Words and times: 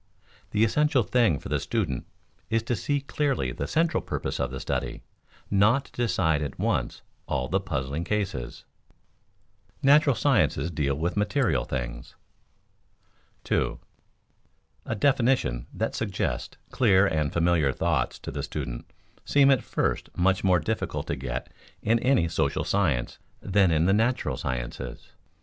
The 0.49 0.63
essential 0.63 1.03
thing 1.03 1.37
for 1.37 1.47
the 1.49 1.59
student 1.59 2.07
is 2.49 2.63
to 2.63 2.75
see 2.75 3.01
clearly 3.01 3.51
the 3.51 3.67
central 3.67 4.01
purpose 4.01 4.39
of 4.39 4.49
the 4.49 4.59
study, 4.59 5.03
not 5.51 5.85
to 5.85 5.91
decide 6.01 6.41
at 6.41 6.57
once 6.57 7.03
all 7.27 7.45
of 7.45 7.51
the 7.51 7.59
puzzling 7.59 8.03
cases. 8.03 8.65
[Sidenote: 9.67 9.83
Natural 9.83 10.15
sciences 10.15 10.71
deal 10.71 10.95
with 10.95 11.15
material 11.15 11.65
things] 11.65 12.15
2. 13.43 13.79
_A 14.87 14.99
definition 14.99 15.67
that 15.71 15.93
suggests 15.93 16.57
clear 16.71 17.05
and 17.05 17.31
familiar 17.31 17.71
thoughts 17.71 18.17
to 18.17 18.31
the 18.31 18.41
student 18.41 18.91
seem 19.23 19.51
at 19.51 19.61
first 19.61 20.09
much 20.17 20.43
more 20.43 20.57
difficult 20.59 21.05
to 21.05 21.15
get 21.15 21.53
in 21.83 21.99
any 21.99 22.27
social 22.27 22.63
science 22.63 23.19
than 23.39 23.69
in 23.69 23.85
the 23.85 23.93
natural 23.93 24.35
sciences. 24.35 25.09